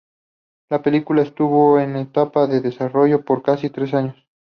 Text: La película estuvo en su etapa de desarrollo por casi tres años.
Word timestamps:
La 0.71 0.81
película 0.81 1.21
estuvo 1.21 1.79
en 1.79 1.93
su 1.93 1.99
etapa 1.99 2.47
de 2.47 2.59
desarrollo 2.59 3.23
por 3.23 3.43
casi 3.43 3.69
tres 3.69 3.93
años. 3.93 4.15